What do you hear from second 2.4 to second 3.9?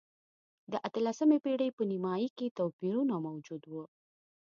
توپیرونه موجود و.